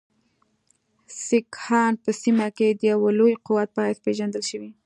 سیکهان 1.25 1.93
په 2.03 2.09
سیمه 2.21 2.47
کې 2.57 2.67
د 2.71 2.81
یوه 2.91 3.09
لوی 3.19 3.33
قوت 3.45 3.69
په 3.73 3.81
حیث 3.87 3.99
پېژندل 4.05 4.43
شوي. 4.49 4.71